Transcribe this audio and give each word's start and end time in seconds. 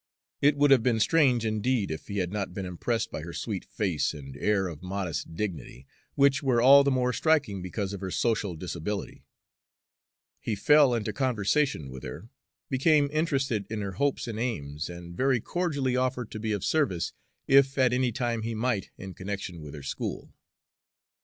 It 0.41 0.57
would 0.57 0.71
have 0.71 0.81
been 0.81 0.99
strange, 0.99 1.45
indeed, 1.45 1.91
if 1.91 2.07
he 2.07 2.17
had 2.17 2.31
not 2.33 2.55
been 2.55 2.65
impressed 2.65 3.11
by 3.11 3.21
her 3.21 3.33
sweet 3.33 3.63
face 3.63 4.15
and 4.15 4.35
air 4.35 4.67
of 4.67 4.81
modest 4.81 5.35
dignity, 5.35 5.85
which 6.15 6.41
were 6.41 6.59
all 6.59 6.83
the 6.83 6.89
more 6.89 7.13
striking 7.13 7.61
because 7.61 7.93
of 7.93 8.01
her 8.01 8.09
social 8.09 8.55
disability. 8.55 9.25
He 10.39 10.55
fell 10.55 10.95
into 10.95 11.13
conversation 11.13 11.91
with 11.91 12.01
her, 12.01 12.29
became 12.67 13.11
interested 13.13 13.67
in 13.69 13.81
her 13.81 13.91
hopes 13.91 14.27
and 14.27 14.39
aims, 14.39 14.89
and 14.89 15.15
very 15.15 15.39
cordially 15.39 15.95
offered 15.95 16.31
to 16.31 16.39
be 16.39 16.51
of 16.51 16.65
service, 16.65 17.13
if 17.45 17.77
at 17.77 17.93
any 17.93 18.11
time 18.11 18.41
he 18.41 18.55
might, 18.55 18.89
in 18.97 19.13
connection 19.13 19.61
with 19.61 19.75
her 19.75 19.83
school. 19.83 20.33